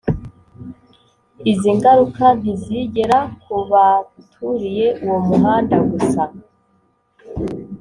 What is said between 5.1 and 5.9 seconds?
muhanda